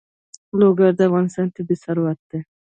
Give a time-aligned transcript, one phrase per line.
[0.59, 2.39] لوگر د افغانستان طبعي ثروت دی.